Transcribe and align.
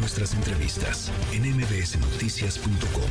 nuestras 0.00 0.34
entrevistas 0.34 1.12
en 1.32 1.42
mbsnoticias.com. 1.56 3.10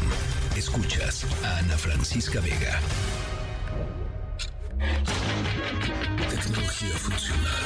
Escuchas 0.58 1.26
a 1.44 1.60
Ana 1.60 1.78
Francisca 1.78 2.42
Vega. 2.42 2.80
Tecnología 6.30 6.98
funcional 6.98 7.64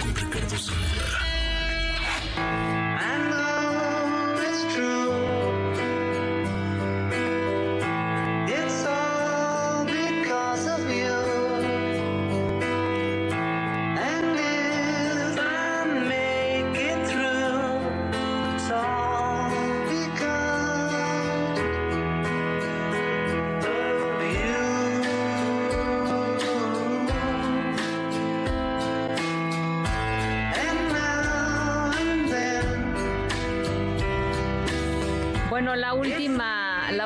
con 0.00 0.14
Ricardo 0.14 0.56
Zamora. 0.58 1.24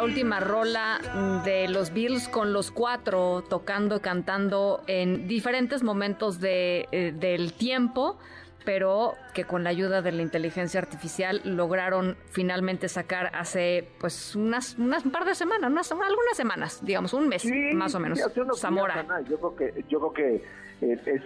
Última 0.03 0.41
rola 0.41 0.99
de 1.45 1.69
los 1.69 1.93
Beatles 1.93 2.29
con 2.29 2.53
los 2.53 2.71
cuatro 2.71 3.45
tocando, 3.49 4.01
cantando 4.01 4.83
en 4.87 5.29
diferentes 5.29 5.83
momentos 5.83 6.41
de, 6.41 6.89
eh, 6.93 7.13
del 7.15 7.53
tiempo 7.53 8.19
pero 8.65 9.15
que 9.33 9.45
con 9.45 9.65
la 9.65 9.71
ayuda 9.71 10.03
de 10.03 10.13
la 10.13 10.21
inteligencia 10.21 10.79
artificial 10.79 11.41
lograron 11.45 12.19
finalmente 12.31 12.89
sacar 12.89 13.35
hace 13.35 13.89
pues 13.99 14.37
unas, 14.37 14.77
unas 14.79 15.07
un 15.07 15.11
par 15.11 15.25
de 15.25 15.35
semanas, 15.35 15.71
unas, 15.71 15.91
algunas 15.91 16.37
semanas, 16.37 16.85
digamos, 16.85 17.15
un 17.15 17.29
mes 17.29 17.47
más 17.73 17.95
o 17.95 18.01
menos. 18.01 18.21
Zamora. 18.57 19.07
yo 19.27 19.39
creo 19.39 19.57
que, 19.57 19.85
yo 19.89 19.99
creo 20.01 20.13
que 20.13 20.45
eh, 20.83 21.01
es, 21.07 21.23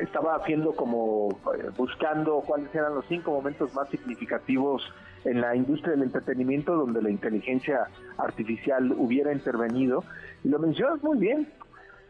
estaba 0.00 0.36
haciendo 0.36 0.72
como 0.72 1.40
eh, 1.58 1.70
buscando 1.76 2.40
cuáles 2.46 2.72
eran 2.74 2.94
los 2.94 3.04
cinco 3.08 3.32
momentos 3.32 3.74
más 3.74 3.88
significativos 3.88 4.82
en 5.24 5.40
la 5.40 5.54
industria 5.54 5.92
del 5.92 6.02
entretenimiento 6.02 6.74
donde 6.74 7.02
la 7.02 7.10
inteligencia 7.10 7.88
artificial 8.18 8.92
hubiera 8.96 9.32
intervenido. 9.32 10.04
Y 10.44 10.48
lo 10.48 10.58
mencionas 10.58 11.02
muy 11.02 11.18
bien. 11.18 11.48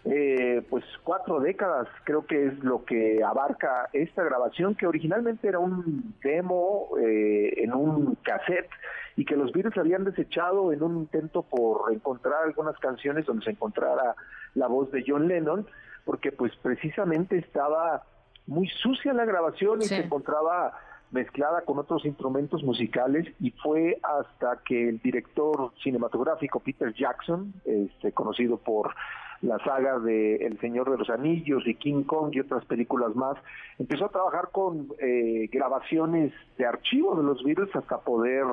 Eh, 0.05 0.65
pues 0.71 0.83
cuatro 1.05 1.41
décadas 1.41 1.87
creo 2.05 2.25
que 2.25 2.47
es 2.47 2.59
lo 2.65 2.87
que 2.87 3.23
abarca 3.23 3.91
esta 3.93 4.25
grabación 4.25 4.75
que 4.75 4.87
originalmente 4.87 5.47
era 5.47 5.59
un 5.59 6.15
demo 6.25 6.89
eh, 6.99 7.63
en 7.63 7.75
un 7.75 8.15
cassette 8.23 8.71
y 9.17 9.27
que 9.27 9.37
los 9.37 9.53
Beatles 9.53 9.77
habían 9.77 10.05
desechado 10.05 10.73
en 10.73 10.83
un 10.83 10.97
intento 10.97 11.43
por 11.43 11.93
encontrar 11.93 12.45
algunas 12.47 12.79
canciones 12.79 13.27
donde 13.27 13.45
se 13.45 13.51
encontrara 13.51 14.15
la 14.55 14.69
voz 14.69 14.91
de 14.91 15.05
John 15.07 15.29
Lennon 15.29 15.67
porque 16.07 16.33
pues 16.33 16.57
precisamente 16.63 17.37
estaba 17.37 18.05
muy 18.47 18.69
sucia 18.69 19.13
la 19.13 19.27
grabación 19.27 19.83
y 19.83 19.85
se 19.85 19.99
encontraba 19.99 20.73
mezclada 21.11 21.63
con 21.63 21.79
otros 21.79 22.05
instrumentos 22.05 22.63
musicales 22.63 23.27
y 23.41 23.51
fue 23.51 23.99
hasta 24.03 24.61
que 24.65 24.89
el 24.89 25.01
director 25.01 25.73
cinematográfico 25.83 26.61
Peter 26.61 26.93
Jackson, 26.95 27.53
este, 27.65 28.13
conocido 28.13 28.57
por 28.59 28.95
la 29.43 29.59
saga 29.65 29.99
de 29.99 30.37
El 30.37 30.59
Señor 30.61 30.91
de 30.91 30.99
los 30.99 31.09
Anillos 31.09 31.67
y 31.67 31.75
King 31.75 32.05
Kong 32.05 32.31
y 32.33 32.41
otras 32.41 32.65
películas 32.67 33.17
más, 33.17 33.37
empezó 33.79 34.07
a 34.07 34.11
trabajar 34.11 34.51
con 34.53 34.89
eh, 35.01 35.49
grabaciones 35.51 36.33
de 36.59 36.67
archivo 36.67 37.17
de 37.17 37.23
los 37.23 37.43
Beatles 37.43 37.75
hasta 37.75 37.99
poder 37.99 38.45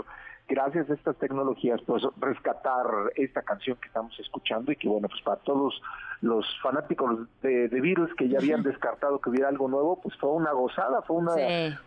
gracias 0.47 0.89
a 0.89 0.93
estas 0.93 1.17
tecnologías, 1.17 1.81
pues 1.85 2.03
rescatar 2.19 2.85
esta 3.15 3.41
canción 3.41 3.77
que 3.77 3.87
estamos 3.87 4.17
escuchando 4.19 4.71
y 4.71 4.75
que 4.75 4.87
bueno, 4.87 5.07
pues 5.09 5.21
para 5.21 5.37
todos 5.41 5.81
los 6.21 6.45
fanáticos 6.61 7.27
de, 7.41 7.67
de 7.67 7.81
virus 7.81 8.09
que 8.15 8.29
ya 8.29 8.39
habían 8.39 8.63
descartado 8.63 9.19
que 9.19 9.29
hubiera 9.29 9.49
algo 9.49 9.67
nuevo, 9.67 9.99
pues 10.01 10.15
fue 10.17 10.31
una 10.31 10.51
gozada, 10.51 11.01
fue 11.03 11.17
una, 11.17 11.33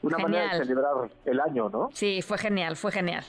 una 0.02 0.18
manera 0.18 0.52
de 0.52 0.64
celebrar 0.64 1.10
el 1.24 1.40
año, 1.40 1.68
¿no? 1.68 1.88
Sí, 1.92 2.22
fue 2.22 2.38
genial, 2.38 2.76
fue 2.76 2.92
genial. 2.92 3.24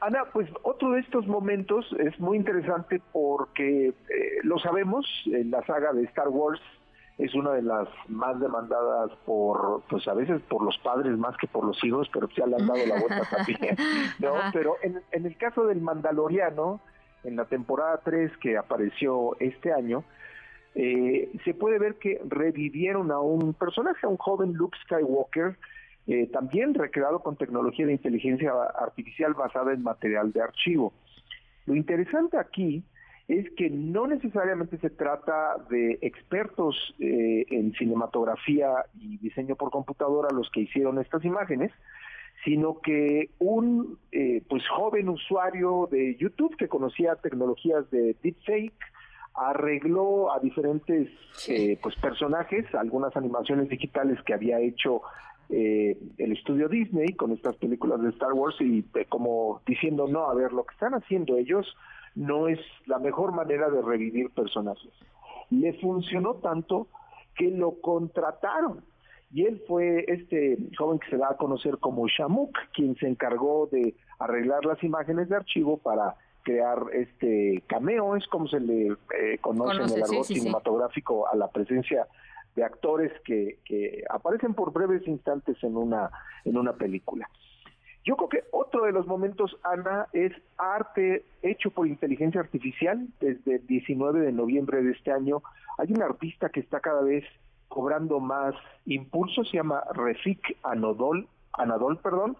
Ana, 0.00 0.24
pues 0.32 0.48
otro 0.62 0.90
de 0.90 1.00
estos 1.00 1.26
momentos 1.26 1.86
es 2.00 2.18
muy 2.18 2.36
interesante 2.36 3.00
porque 3.12 3.88
eh, 3.88 3.94
lo 4.42 4.58
sabemos, 4.58 5.06
en 5.26 5.50
la 5.50 5.64
saga 5.66 5.92
de 5.92 6.02
Star 6.04 6.28
Wars 6.28 6.60
es 7.18 7.34
una 7.34 7.52
de 7.52 7.62
las 7.62 7.88
más 8.08 8.40
demandadas 8.40 9.10
por, 9.24 9.82
pues 9.88 10.06
a 10.08 10.14
veces 10.14 10.40
por 10.48 10.62
los 10.62 10.76
padres 10.78 11.16
más 11.16 11.36
que 11.36 11.46
por 11.46 11.64
los 11.64 11.82
hijos, 11.84 12.08
pero 12.12 12.28
ya 12.36 12.46
le 12.46 12.56
han 12.56 12.66
dado 12.66 12.86
la 12.86 13.00
vuelta 13.00 13.22
también, 13.36 13.76
¿no? 14.18 14.34
Pero 14.52 14.76
en, 14.82 15.00
en 15.12 15.26
el 15.26 15.36
caso 15.36 15.66
del 15.66 15.80
Mandaloriano, 15.80 16.80
en 17.22 17.36
la 17.36 17.44
temporada 17.44 18.00
3 18.04 18.36
que 18.38 18.56
apareció 18.56 19.36
este 19.38 19.72
año, 19.72 20.04
eh, 20.74 21.30
se 21.44 21.54
puede 21.54 21.78
ver 21.78 21.96
que 21.96 22.20
revivieron 22.28 23.12
a 23.12 23.20
un 23.20 23.54
personaje, 23.54 24.06
a 24.06 24.08
un 24.08 24.16
joven 24.16 24.54
Luke 24.54 24.76
Skywalker, 24.84 25.56
eh, 26.06 26.26
también 26.32 26.74
recreado 26.74 27.20
con 27.20 27.36
tecnología 27.36 27.86
de 27.86 27.92
inteligencia 27.92 28.52
artificial 28.78 29.34
basada 29.34 29.72
en 29.72 29.82
material 29.82 30.32
de 30.32 30.42
archivo. 30.42 30.92
Lo 31.66 31.74
interesante 31.74 32.36
aquí 32.36 32.84
es 33.28 33.50
que 33.52 33.70
no 33.70 34.06
necesariamente 34.06 34.76
se 34.78 34.90
trata 34.90 35.56
de 35.70 35.98
expertos 36.02 36.94
eh, 36.98 37.46
en 37.50 37.72
cinematografía 37.72 38.84
y 39.00 39.16
diseño 39.16 39.56
por 39.56 39.70
computadora 39.70 40.28
los 40.30 40.50
que 40.50 40.60
hicieron 40.60 40.98
estas 40.98 41.24
imágenes, 41.24 41.72
sino 42.44 42.80
que 42.80 43.30
un 43.38 43.98
eh, 44.12 44.42
pues 44.46 44.62
joven 44.68 45.08
usuario 45.08 45.88
de 45.90 46.16
YouTube 46.16 46.54
que 46.56 46.68
conocía 46.68 47.16
tecnologías 47.16 47.90
de 47.90 48.14
deepfake 48.22 48.74
arregló 49.34 50.30
a 50.30 50.38
diferentes 50.40 51.08
eh, 51.48 51.78
pues 51.82 51.96
personajes, 51.96 52.66
algunas 52.74 53.16
animaciones 53.16 53.68
digitales 53.70 54.20
que 54.24 54.34
había 54.34 54.60
hecho 54.60 55.02
el 55.50 56.32
estudio 56.32 56.68
Disney 56.68 57.12
con 57.12 57.30
estas 57.30 57.54
películas 57.56 58.00
de 58.00 58.08
Star 58.08 58.32
Wars 58.32 58.56
y 58.60 58.82
como 59.10 59.60
diciendo 59.66 60.08
no, 60.08 60.28
a 60.28 60.34
ver, 60.34 60.52
lo 60.52 60.64
que 60.64 60.72
están 60.72 60.94
haciendo 60.94 61.36
ellos 61.36 61.66
no 62.14 62.48
es 62.48 62.58
la 62.86 62.98
mejor 62.98 63.32
manera 63.32 63.68
de 63.70 63.82
revivir 63.82 64.30
personajes. 64.30 64.92
Le 65.50 65.72
funcionó 65.74 66.34
tanto 66.34 66.88
que 67.36 67.50
lo 67.50 67.80
contrataron. 67.80 68.84
Y 69.32 69.46
él 69.46 69.62
fue 69.66 70.04
este 70.06 70.58
joven 70.78 71.00
que 71.00 71.10
se 71.10 71.16
da 71.16 71.30
a 71.30 71.36
conocer 71.36 71.78
como 71.78 72.06
Shamuk, 72.06 72.56
quien 72.72 72.94
se 72.96 73.08
encargó 73.08 73.68
de 73.70 73.94
arreglar 74.18 74.64
las 74.64 74.82
imágenes 74.84 75.28
de 75.28 75.36
archivo 75.36 75.78
para 75.78 76.14
crear 76.44 76.78
este 76.92 77.62
cameo, 77.66 78.14
es 78.14 78.26
como 78.28 78.46
se 78.46 78.60
le 78.60 78.88
eh, 78.88 79.38
conoce, 79.40 79.82
en 79.82 79.90
el 79.90 80.02
argot 80.04 80.24
cinematográfico 80.24 81.26
a 81.26 81.34
la 81.34 81.48
presencia 81.48 82.06
de 82.54 82.62
actores 82.62 83.10
que, 83.24 83.58
que 83.64 84.04
aparecen 84.08 84.54
por 84.54 84.72
breves 84.72 85.08
instantes 85.08 85.56
en 85.64 85.76
una, 85.76 86.10
en 86.44 86.56
una 86.56 86.74
película. 86.74 87.28
Yo 88.04 88.16
creo 88.16 88.28
que 88.28 88.44
otro 88.50 88.84
de 88.84 88.92
los 88.92 89.06
momentos, 89.06 89.56
Ana, 89.62 90.08
es 90.12 90.32
arte 90.58 91.24
hecho 91.42 91.70
por 91.70 91.86
inteligencia 91.86 92.40
artificial. 92.40 93.08
Desde 93.18 93.56
el 93.56 93.66
19 93.66 94.20
de 94.20 94.32
noviembre 94.32 94.82
de 94.82 94.92
este 94.92 95.10
año 95.10 95.42
hay 95.78 95.90
un 95.90 96.02
artista 96.02 96.50
que 96.50 96.60
está 96.60 96.80
cada 96.80 97.02
vez 97.02 97.24
cobrando 97.68 98.20
más 98.20 98.54
impulso, 98.84 99.42
se 99.44 99.56
llama 99.56 99.82
Refik 99.94 100.58
Anadol, 100.62 101.26
Anadol 101.54 101.98
perdón. 101.98 102.36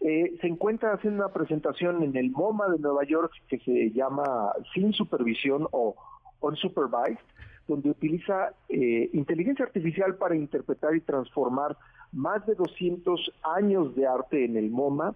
Eh, 0.00 0.36
se 0.42 0.46
encuentra 0.46 0.92
haciendo 0.92 1.24
una 1.24 1.32
presentación 1.32 2.02
en 2.02 2.14
el 2.16 2.30
MoMA 2.30 2.68
de 2.68 2.78
Nueva 2.78 3.04
York 3.04 3.32
que 3.48 3.58
se 3.60 3.90
llama 3.92 4.52
Sin 4.74 4.92
Supervisión 4.92 5.66
o 5.70 5.96
Unsupervised, 6.40 7.24
donde 7.66 7.90
utiliza 7.90 8.52
eh, 8.68 9.08
inteligencia 9.14 9.64
artificial 9.64 10.16
para 10.16 10.36
interpretar 10.36 10.94
y 10.94 11.00
transformar 11.00 11.76
más 12.12 12.46
de 12.46 12.54
200 12.54 13.32
años 13.42 13.94
de 13.94 14.06
arte 14.06 14.44
en 14.44 14.56
el 14.56 14.70
MoMA. 14.70 15.14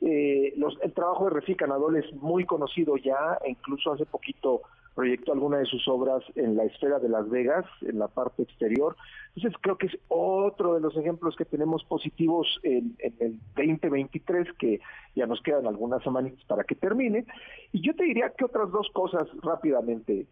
Eh, 0.00 0.54
el 0.82 0.92
trabajo 0.92 1.24
de 1.24 1.30
Refik 1.30 1.62
Anadol 1.62 1.96
es 1.96 2.12
muy 2.14 2.44
conocido 2.44 2.96
ya, 2.96 3.38
e 3.44 3.50
incluso 3.50 3.92
hace 3.92 4.04
poquito 4.04 4.62
proyectó 4.96 5.32
alguna 5.32 5.58
de 5.58 5.66
sus 5.66 5.86
obras 5.88 6.24
en 6.36 6.56
la 6.56 6.64
esfera 6.64 6.98
de 6.98 7.10
Las 7.10 7.28
Vegas, 7.28 7.66
en 7.82 7.98
la 7.98 8.08
parte 8.08 8.42
exterior. 8.42 8.96
Entonces 9.34 9.60
creo 9.60 9.76
que 9.76 9.88
es 9.88 9.98
otro 10.08 10.74
de 10.74 10.80
los 10.80 10.96
ejemplos 10.96 11.36
que 11.36 11.44
tenemos 11.44 11.84
positivos 11.84 12.58
en, 12.62 12.96
en 13.00 13.14
el 13.20 13.38
2023, 13.54 14.48
que 14.58 14.80
ya 15.14 15.26
nos 15.26 15.42
quedan 15.42 15.66
algunas 15.66 16.02
semanas 16.02 16.32
para 16.46 16.64
que 16.64 16.74
termine. 16.74 17.26
Y 17.72 17.82
yo 17.82 17.94
te 17.94 18.04
diría 18.04 18.30
que 18.30 18.46
otras 18.46 18.70
dos 18.70 18.88
cosas 18.94 19.28
rápidamente. 19.42 20.26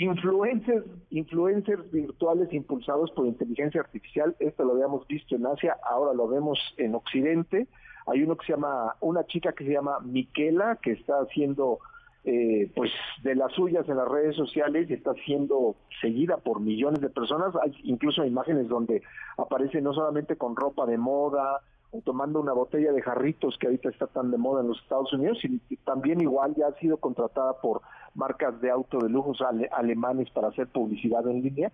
Influencers, 0.00 0.86
influencers 1.10 1.90
virtuales 1.90 2.50
impulsados 2.54 3.10
por 3.10 3.26
inteligencia 3.26 3.82
artificial, 3.82 4.34
esto 4.38 4.64
lo 4.64 4.72
habíamos 4.72 5.06
visto 5.06 5.36
en 5.36 5.44
Asia, 5.44 5.76
ahora 5.86 6.14
lo 6.14 6.26
vemos 6.26 6.58
en 6.78 6.94
Occidente. 6.94 7.66
Hay 8.06 8.22
uno 8.22 8.34
que 8.34 8.46
se 8.46 8.54
llama, 8.54 8.96
una 9.00 9.26
chica 9.26 9.52
que 9.52 9.66
se 9.66 9.72
llama 9.72 10.00
Miquela, 10.00 10.78
que 10.80 10.92
está 10.92 11.20
haciendo 11.20 11.80
eh, 12.24 12.72
pues 12.74 12.90
de 13.22 13.34
las 13.34 13.52
suyas 13.52 13.86
en 13.90 13.98
las 13.98 14.08
redes 14.08 14.36
sociales 14.36 14.88
y 14.88 14.94
está 14.94 15.12
siendo 15.26 15.76
seguida 16.00 16.38
por 16.38 16.60
millones 16.60 17.02
de 17.02 17.10
personas. 17.10 17.54
Hay 17.62 17.76
incluso 17.82 18.24
imágenes 18.24 18.68
donde 18.68 19.02
aparece 19.36 19.82
no 19.82 19.92
solamente 19.92 20.36
con 20.36 20.56
ropa 20.56 20.86
de 20.86 20.96
moda 20.96 21.60
o 21.92 22.00
tomando 22.02 22.40
una 22.40 22.52
botella 22.52 22.92
de 22.92 23.02
jarritos 23.02 23.56
que 23.58 23.66
ahorita 23.66 23.88
está 23.90 24.06
tan 24.06 24.30
de 24.30 24.38
moda 24.38 24.60
en 24.60 24.68
los 24.68 24.80
Estados 24.80 25.12
Unidos 25.12 25.38
y 25.44 25.76
también 25.78 26.20
igual 26.20 26.54
ya 26.54 26.68
ha 26.68 26.78
sido 26.78 26.98
contratada 26.98 27.60
por 27.60 27.82
marcas 28.14 28.60
de 28.60 28.70
auto 28.70 28.98
de 28.98 29.08
lujos 29.08 29.38
alemanes 29.72 30.30
para 30.30 30.48
hacer 30.48 30.68
publicidad 30.68 31.26
en 31.28 31.42
línea. 31.42 31.72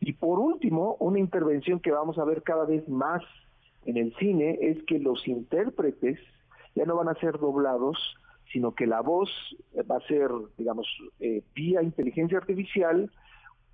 Y 0.00 0.12
por 0.12 0.38
último, 0.38 0.96
una 1.00 1.18
intervención 1.18 1.80
que 1.80 1.90
vamos 1.90 2.18
a 2.18 2.24
ver 2.24 2.42
cada 2.42 2.64
vez 2.64 2.88
más 2.88 3.22
en 3.86 3.96
el 3.96 4.14
cine 4.16 4.58
es 4.60 4.82
que 4.84 4.98
los 4.98 5.26
intérpretes 5.26 6.18
ya 6.74 6.84
no 6.84 6.96
van 6.96 7.08
a 7.08 7.14
ser 7.14 7.38
doblados, 7.38 7.98
sino 8.52 8.74
que 8.74 8.86
la 8.86 9.00
voz 9.00 9.30
va 9.90 9.96
a 9.96 10.06
ser, 10.06 10.30
digamos, 10.58 10.86
eh, 11.18 11.42
vía 11.54 11.82
inteligencia 11.82 12.38
artificial, 12.38 13.10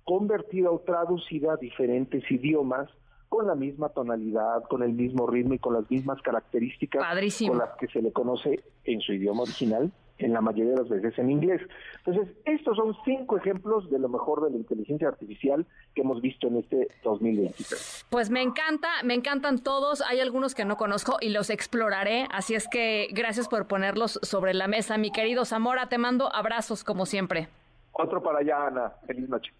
convertida 0.03 0.71
o 0.71 0.79
traducida 0.79 1.53
a 1.53 1.57
diferentes 1.57 2.29
idiomas 2.31 2.89
con 3.33 3.47
la 3.47 3.55
misma 3.55 3.89
tonalidad, 3.89 4.61
con 4.69 4.83
el 4.83 4.93
mismo 4.93 5.25
ritmo 5.25 5.55
y 5.55 5.57
con 5.57 5.73
las 5.73 5.89
mismas 5.89 6.21
características 6.21 7.03
con 7.47 7.57
las 7.57 7.75
que 7.79 7.87
se 7.87 7.99
le 7.99 8.13
conoce 8.13 8.59
en 8.83 9.01
su 9.01 9.11
idioma 9.11 9.41
original, 9.41 9.91
en 10.19 10.33
la 10.33 10.39
mayoría 10.39 10.73
de 10.73 10.81
las 10.81 10.89
veces 10.89 11.17
en 11.17 11.31
inglés. 11.31 11.59
Entonces, 12.05 12.31
estos 12.45 12.77
son 12.77 12.95
cinco 13.03 13.37
ejemplos 13.37 13.89
de 13.89 13.97
lo 13.97 14.07
mejor 14.07 14.43
de 14.43 14.51
la 14.51 14.57
inteligencia 14.57 15.07
artificial 15.07 15.65
que 15.95 16.01
hemos 16.01 16.21
visto 16.21 16.45
en 16.45 16.57
este 16.57 16.89
2023. 17.03 18.05
Pues 18.11 18.29
me 18.29 18.43
encanta, 18.43 18.89
me 19.03 19.15
encantan 19.15 19.63
todos. 19.63 20.01
Hay 20.01 20.19
algunos 20.19 20.53
que 20.53 20.63
no 20.63 20.77
conozco 20.77 21.17
y 21.19 21.29
los 21.29 21.49
exploraré. 21.49 22.27
Así 22.31 22.53
es 22.53 22.67
que 22.67 23.07
gracias 23.13 23.47
por 23.47 23.65
ponerlos 23.65 24.19
sobre 24.21 24.53
la 24.53 24.67
mesa. 24.67 24.99
Mi 24.99 25.11
querido 25.11 25.43
Zamora, 25.43 25.89
te 25.89 25.97
mando 25.97 26.31
abrazos 26.31 26.83
como 26.83 27.07
siempre. 27.07 27.47
Otro 27.93 28.21
para 28.21 28.41
allá, 28.41 28.67
Ana. 28.67 28.91
Feliz 29.07 29.27
noche. 29.27 29.51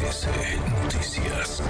Noticias. 0.00 1.62